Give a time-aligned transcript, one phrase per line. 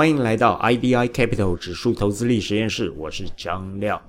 [0.00, 4.00] 欢迎来到 IDI Capital 指数投资力实验室，我是张亮。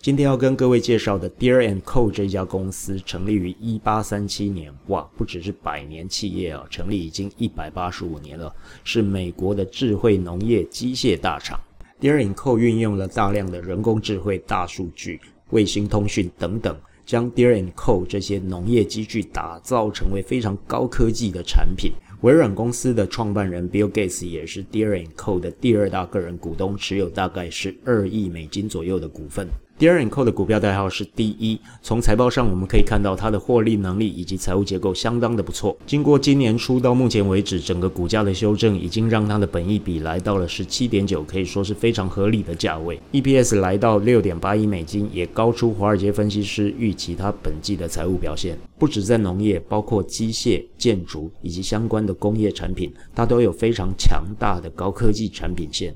[0.00, 11.56] 今天要跟各位介绍的 Deer and Co 这家公司成立于一八三七年，哇，不只是百年企业啊，成立已经一百八十五年了，是美国的智慧农业机械大厂。
[12.00, 16.76] Deer and Co 运用了大量的人工智慧、大数据、卫星通讯等等。
[17.04, 21.92] 将 Deer and Co 这些农业机具打造成为非常高科技的产品。
[22.22, 29.46] 微软公司的创办人 Bill Gates 也是 Deer and Co 的第二大个人股东，持有大概是二亿美金左右的股份。
[29.78, 31.60] Deer and Co 的股票代号是 D 一。
[31.82, 35.76] 从财报上我们可以看到，它的获利能力以及财务结构相当的不错。
[35.86, 42.98] 经过今年初到目前为止，整个股价的修正已经让它的本益比来到了十七点九，可以说是非常合理的价位。
[43.12, 48.56] EPS 来到六点八亿美金，也高出华尔街分析师预期它本季的财务表现。
[48.78, 55.94] 不止在农业，包括机械、建筑以及相关的工业产品，它都有非常强大的高科技产品线。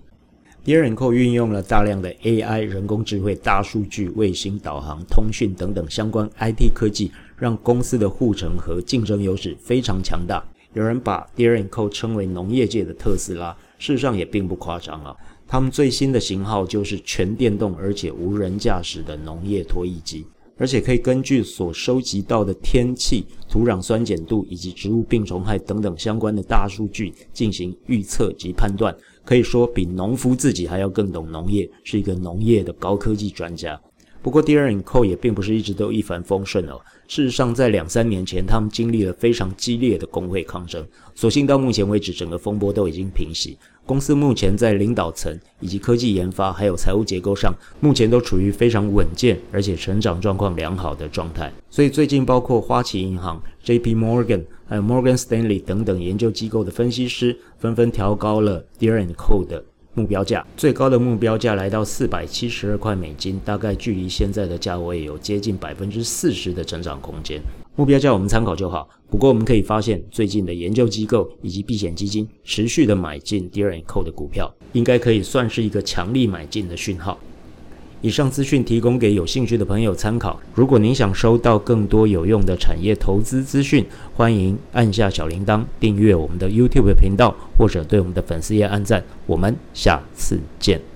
[0.62, 10.44] 迪尔扣运用了大量的 AI、人工智慧、大数据、卫星导航、通讯等等相关 IT 科技，让公司的护城和竞争优势非常强大。
[10.74, 15.16] 有人把迪尔扣称为农业界的特斯拉，事实上也并不夸张啊。
[15.48, 20.24] 他们最新的型号就是全电动而且无人驾驶的农业拖曳机。
[20.60, 28.94] 而且可以根据所收集到的天气、土壤酸碱度以及植物病虫害等等相关的大数据进行预测及判断，
[29.24, 33.80] 可以说比农夫自己还要更懂农业，是一个农业的高科技专家。
[34.22, 36.78] 不过 d e e r and Co 也并不是一直都一帆风顺哦。
[37.08, 43.56] 事实上，在两三年前，他们经历了非常激烈的工会抗争，所幸到目前为止，整个风波都已经平息。
[43.86, 51.52] 公司目前在领导层以及科技研发，还有财务结构上，目前都处于非常稳健而且成长状况良好的状态。
[51.68, 53.94] 所以最近，包括花旗银行、J.P.
[53.94, 59.64] Morgan 还有 Morgan Stanley 等等研究机构的分析师，纷纷调高了 Deer and c o d e 的。
[59.92, 67.42] 目标价最高的目标价来到四百七十二块美金，大概距离现在的价位有接近百分之四十的成长空间。
[67.76, 68.88] 目标价我们参考就好。
[69.08, 77.18] 不过我们可以发现，最近的研究机构以及避险基金持续的买进 Deer Co 的股票，应该可以算是一个强力买进的讯号。
[78.02, 80.40] 以上资讯提供给有兴趣的朋友参考。
[80.54, 89.04] 如果您想收到更多有用的产业投资资讯，欢迎按下小铃铛，订阅我们的 YouTube 频道，或者对我们的粉丝页按赞。
[89.26, 90.89] 我们下次见。